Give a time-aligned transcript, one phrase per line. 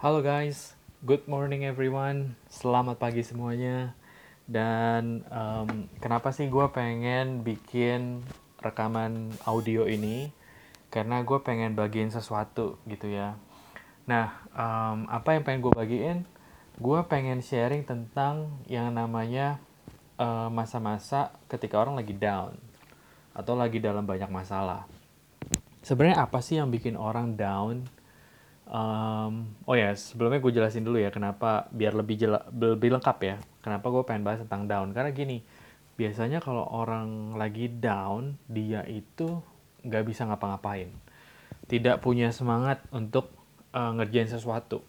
[0.00, 0.72] Halo guys,
[1.04, 2.32] good morning everyone.
[2.48, 3.92] Selamat pagi semuanya.
[4.48, 8.24] Dan um, kenapa sih gue pengen bikin
[8.64, 10.32] rekaman audio ini?
[10.88, 13.36] Karena gue pengen bagiin sesuatu gitu ya.
[14.08, 16.24] Nah, um, apa yang pengen gue bagiin?
[16.80, 19.60] Gue pengen sharing tentang yang namanya
[20.16, 22.56] uh, masa-masa uh, ketika orang lagi down
[23.36, 24.88] atau lagi dalam banyak masalah.
[25.84, 27.99] Sebenarnya apa sih yang bikin orang down?
[28.70, 33.36] Um, oh ya, sebelumnya gue jelasin dulu ya kenapa biar lebih jela, lebih lengkap ya.
[33.66, 34.94] Kenapa gue pengen bahas tentang down?
[34.94, 35.42] Karena gini,
[35.98, 39.42] biasanya kalau orang lagi down, dia itu
[39.82, 40.86] nggak bisa ngapa-ngapain,
[41.66, 43.34] tidak punya semangat untuk
[43.74, 44.86] uh, ngerjain sesuatu.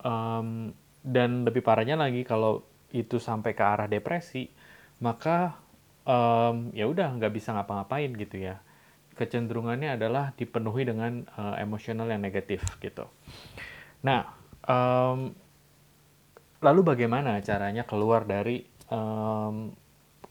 [0.00, 0.72] Um,
[1.04, 4.48] dan lebih parahnya lagi kalau itu sampai ke arah depresi,
[5.04, 5.60] maka
[6.08, 8.64] um, ya udah nggak bisa ngapa-ngapain gitu ya
[9.20, 13.04] kecenderungannya adalah dipenuhi dengan uh, emosional yang negatif gitu.
[14.00, 14.32] Nah,
[14.64, 15.36] um,
[16.64, 19.76] lalu bagaimana caranya keluar dari um,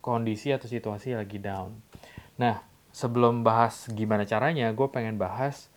[0.01, 1.77] kondisi atau situasi lagi down?
[2.41, 5.69] Nah, sebelum bahas gimana caranya, gue pengen bahas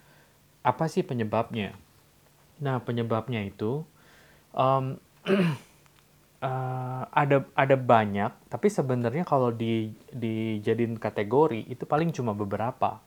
[0.64, 1.76] apa sih penyebabnya.
[2.64, 3.84] Nah, penyebabnya itu
[4.56, 4.96] um,
[6.42, 12.98] uh, ada ada banyak, tapi sebenarnya kalau di dijadiin kategori itu paling cuma beberapa.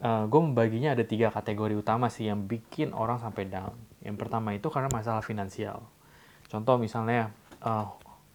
[0.00, 3.76] Uh, gue membaginya ada tiga kategori utama sih yang bikin orang sampai down.
[4.00, 5.84] Yang pertama itu karena masalah finansial.
[6.48, 7.84] Contoh misalnya uh,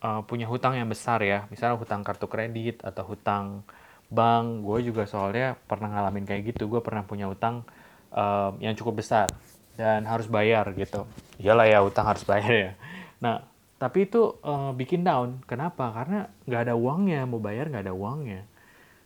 [0.05, 3.66] uh, punya hutang yang besar ya, misalnya hutang kartu kredit atau hutang
[4.13, 4.61] bank.
[4.61, 6.69] Gue juga soalnya pernah ngalamin kayak gitu.
[6.69, 7.66] Gue pernah punya hutang
[8.13, 9.33] uh, yang cukup besar
[9.73, 11.09] dan harus bayar gitu.
[11.41, 12.71] Iyalah ya hutang harus bayar ya.
[13.17, 15.44] Nah tapi itu uh, bikin down.
[15.44, 15.92] Kenapa?
[15.92, 18.48] Karena nggak ada uangnya, mau bayar nggak ada uangnya.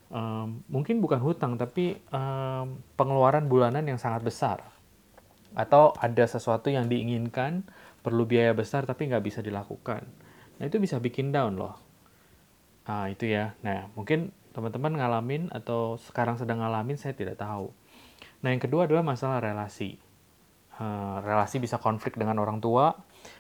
[0.10, 4.62] Um, mungkin bukan hutang, tapi um, pengeluaran bulanan yang sangat besar.
[5.58, 7.66] Atau ada sesuatu yang diinginkan,
[8.06, 10.06] perlu biaya besar tapi nggak bisa dilakukan.
[10.62, 11.76] Nah itu bisa bikin down loh.
[12.86, 13.58] Nah itu ya.
[13.66, 17.74] Nah mungkin teman-teman ngalamin atau sekarang sedang ngalamin, saya tidak tahu.
[18.46, 19.98] Nah yang kedua adalah masalah relasi.
[20.80, 22.96] Uh, relasi bisa konflik dengan orang tua,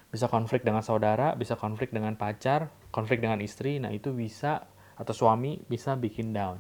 [0.10, 3.78] bisa konflik dengan saudara, bisa konflik dengan pacar, konflik dengan istri.
[3.78, 4.66] Nah, itu bisa
[4.98, 6.60] atau suami bisa bikin down.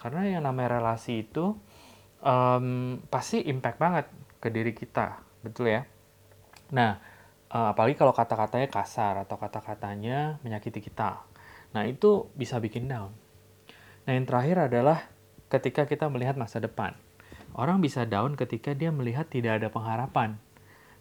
[0.00, 1.52] Karena yang namanya relasi itu
[2.24, 4.06] um, pasti impact banget
[4.40, 5.82] ke diri kita, betul ya?
[6.72, 6.96] Nah,
[7.52, 11.22] uh, apalagi kalau kata-katanya kasar atau kata-katanya menyakiti kita.
[11.76, 13.12] Nah, itu bisa bikin down.
[14.08, 15.04] Nah, yang terakhir adalah
[15.52, 16.96] ketika kita melihat masa depan.
[17.52, 20.40] Orang bisa down ketika dia melihat tidak ada pengharapan.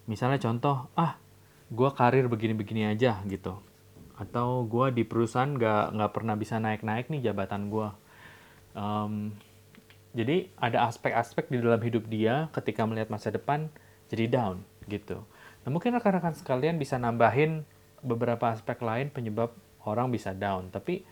[0.07, 1.19] Misalnya contoh, ah
[1.67, 3.59] gue karir begini-begini aja gitu.
[4.17, 7.89] Atau gue di perusahaan gak nggak pernah bisa naik-naik nih jabatan gue
[8.77, 9.33] um,
[10.13, 13.67] jadi ada aspek-aspek di dalam hidup dia ketika melihat masa depan
[14.07, 15.25] jadi down gitu.
[15.65, 17.65] Nah mungkin rekan-rekan sekalian bisa nambahin
[18.05, 19.51] beberapa aspek lain penyebab
[19.83, 20.71] orang bisa down.
[20.71, 21.03] Tapi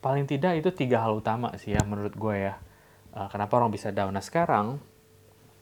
[0.00, 2.58] paling tidak itu tiga hal utama sih ya menurut gue ya
[3.14, 4.12] uh, kenapa orang bisa down.
[4.12, 4.82] Nah sekarang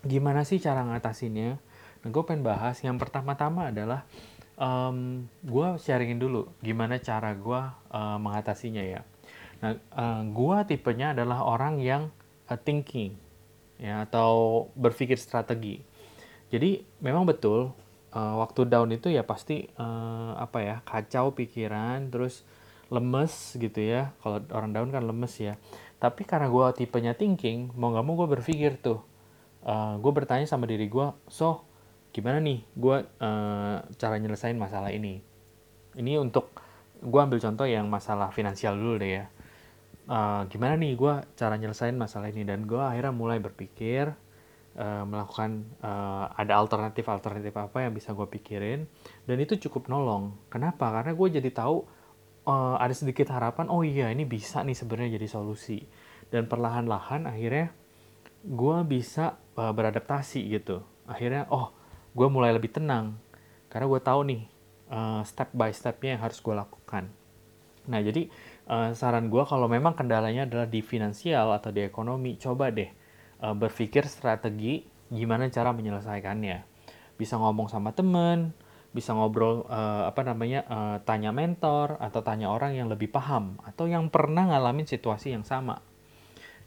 [0.03, 1.61] gimana sih cara ngatasinnya?
[2.03, 2.81] Nah gue pengen bahas.
[2.81, 4.09] Yang pertama-tama adalah
[4.59, 7.61] um, gue sharingin dulu gimana cara gue
[7.95, 9.01] uh, mengatasinya ya.
[9.59, 12.15] Nah, uh, eh, gue tipenya adalah orang yang
[12.47, 13.19] uh, thinking
[13.79, 15.83] ya atau berpikir strategi.
[16.51, 17.75] Jadi memang betul
[18.15, 22.43] uh, waktu down itu ya pasti uh, apa ya kacau pikiran terus
[22.91, 24.15] lemes gitu ya.
[24.23, 25.55] Kalau orang down kan lemes ya.
[25.99, 29.03] Tapi karena gue tipenya thinking, mau nggak mau gue berpikir tuh.
[29.67, 31.67] Uh, gue bertanya sama diri gue, so
[32.13, 35.21] gimana nih gue uh, cara nyelesain masalah ini?
[35.99, 36.57] Ini untuk
[36.99, 39.25] gue ambil contoh yang masalah finansial dulu deh ya.
[40.09, 42.43] Uh, gimana nih gue cara nyelesain masalah ini?
[42.43, 44.11] Dan gue akhirnya mulai berpikir
[44.79, 48.89] uh, melakukan uh, ada alternatif alternatif apa yang bisa gue pikirin.
[49.29, 50.35] Dan itu cukup nolong.
[50.49, 50.91] Kenapa?
[50.91, 51.77] Karena gue jadi tahu
[52.49, 55.85] uh, ada sedikit harapan oh iya ini bisa nih sebenarnya jadi solusi.
[56.29, 57.71] Dan perlahan-lahan akhirnya
[58.43, 60.83] gue bisa uh, beradaptasi gitu.
[61.05, 61.78] Akhirnya oh
[62.19, 63.15] gue mulai lebih tenang
[63.70, 64.43] karena gue tahu nih
[64.91, 67.06] uh, step by stepnya yang harus gue lakukan.
[67.87, 68.26] Nah jadi
[68.67, 72.91] uh, saran gue kalau memang kendalanya adalah di finansial atau di ekonomi, coba deh
[73.47, 76.67] uh, berpikir strategi gimana cara menyelesaikannya.
[77.15, 78.53] Bisa ngomong sama temen,
[78.91, 83.87] bisa ngobrol uh, apa namanya uh, tanya mentor atau tanya orang yang lebih paham atau
[83.87, 85.81] yang pernah ngalamin situasi yang sama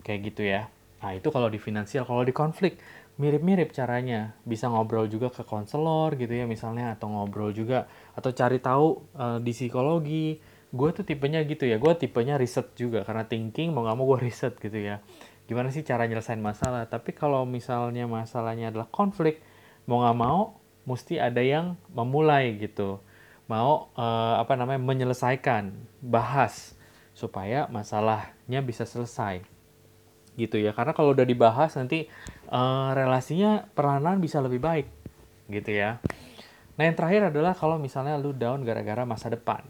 [0.06, 0.70] kayak gitu ya.
[1.02, 2.78] Nah itu kalau di finansial, kalau di konflik
[3.18, 4.38] mirip-mirip caranya.
[4.46, 8.88] Bisa ngobrol juga ke konselor gitu ya misalnya atau ngobrol juga atau cari tahu
[9.18, 10.40] uh, di psikologi.
[10.72, 14.20] Gue tuh tipenya gitu ya gue tipenya riset juga karena thinking mau nggak mau gue
[14.30, 15.04] riset gitu ya.
[15.50, 16.88] Gimana sih cara nyelesain masalah?
[16.88, 19.44] Tapi kalau misalnya masalahnya adalah konflik
[19.90, 23.02] mau nggak mau mesti ada yang memulai gitu.
[23.52, 26.78] Mau uh, apa namanya menyelesaikan bahas
[27.12, 29.51] supaya masalahnya bisa selesai
[30.40, 32.08] gitu ya karena kalau udah dibahas nanti
[32.52, 34.88] uh, relasinya perlahan bisa lebih baik
[35.52, 36.00] gitu ya
[36.80, 39.62] nah yang terakhir adalah kalau misalnya lu down gara-gara masa depan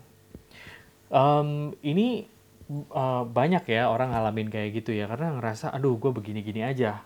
[1.09, 2.29] um, ini
[2.93, 7.01] uh, banyak ya orang ngalamin kayak gitu ya karena ngerasa aduh gue begini-gini aja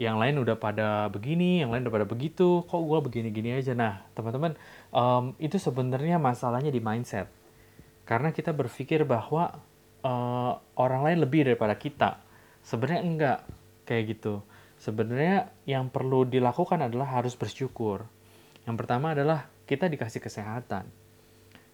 [0.00, 3.76] yang lain udah pada begini, yang lain udah pada begitu, kok gue begini-gini aja.
[3.76, 4.56] Nah, teman-teman,
[4.96, 7.28] um, itu sebenarnya masalahnya di mindset.
[8.08, 9.60] Karena kita berpikir bahwa
[10.00, 12.16] uh, orang lain lebih daripada kita.
[12.64, 13.38] Sebenarnya enggak
[13.84, 14.44] kayak gitu.
[14.80, 18.08] Sebenarnya yang perlu dilakukan adalah harus bersyukur.
[18.64, 20.88] Yang pertama adalah kita dikasih kesehatan.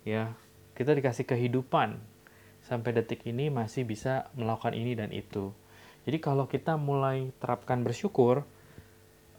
[0.02, 0.34] Ya,
[0.74, 1.98] kita dikasih kehidupan.
[2.66, 5.54] Sampai detik ini masih bisa melakukan ini dan itu
[6.06, 8.46] jadi kalau kita mulai terapkan bersyukur,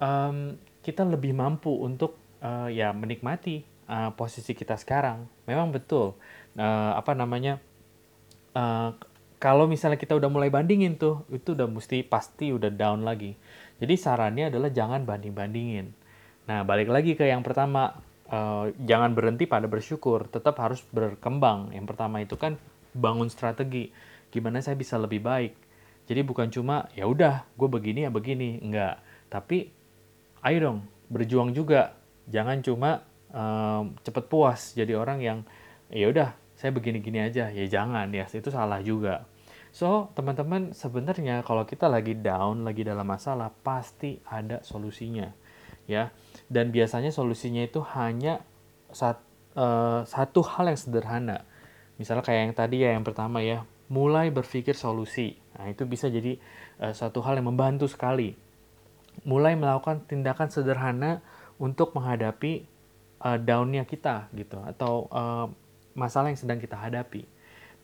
[0.04, 5.32] um, kita lebih mampu untuk uh, ya menikmati uh, posisi kita sekarang.
[5.48, 6.20] Memang betul,
[6.60, 7.64] uh, apa namanya?
[8.52, 8.92] Uh,
[9.38, 13.38] kalau misalnya kita udah mulai bandingin tuh, itu udah mesti pasti udah down lagi.
[13.78, 15.94] Jadi sarannya adalah jangan banding-bandingin.
[16.50, 18.02] Nah, balik lagi ke yang pertama,
[18.34, 21.70] uh, jangan berhenti pada bersyukur, tetap harus berkembang.
[21.76, 22.58] Yang pertama itu kan
[22.98, 23.94] bangun strategi,
[24.34, 25.68] gimana saya bisa lebih baik
[26.08, 29.04] jadi bukan cuma ya udah gue begini ya begini, enggak.
[29.28, 29.68] Tapi
[30.48, 30.80] ayo dong
[31.12, 32.00] berjuang juga.
[32.32, 33.04] Jangan cuma
[33.36, 35.40] um, cepet puas jadi orang yang
[35.92, 37.54] ya udah saya begini-gini aja.
[37.54, 39.30] Ya jangan ya itu salah juga.
[39.70, 45.30] So teman-teman sebenarnya kalau kita lagi down, lagi dalam masalah pasti ada solusinya
[45.86, 46.10] ya.
[46.50, 48.42] Dan biasanya solusinya itu hanya
[48.90, 49.22] sat,
[49.54, 51.46] uh, satu hal yang sederhana.
[52.02, 55.40] Misalnya kayak yang tadi ya yang pertama ya mulai berpikir solusi.
[55.56, 56.36] Nah, itu bisa jadi
[56.84, 58.36] uh, satu hal yang membantu sekali.
[59.26, 61.26] Mulai melakukan tindakan sederhana
[61.58, 62.68] untuk menghadapi
[63.24, 65.48] uh, downnya kita gitu atau uh,
[65.98, 67.26] masalah yang sedang kita hadapi.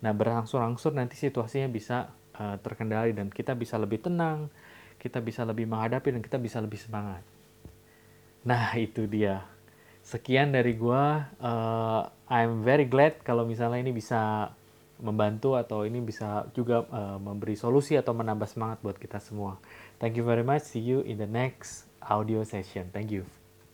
[0.05, 4.53] Nah, berangsur-angsur nanti situasinya bisa uh, terkendali dan kita bisa lebih tenang,
[5.01, 7.25] kita bisa lebih menghadapi dan kita bisa lebih semangat.
[8.45, 9.43] Nah, itu dia.
[10.03, 11.33] Sekian dari gua.
[11.41, 14.53] Uh, I'm very glad kalau misalnya ini bisa
[15.03, 19.59] membantu atau ini bisa juga uh, memberi solusi atau menambah semangat buat kita semua.
[19.99, 20.63] Thank you very much.
[20.63, 22.91] See you in the next audio session.
[22.91, 23.42] Thank you.